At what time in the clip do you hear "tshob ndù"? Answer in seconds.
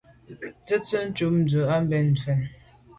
1.15-1.59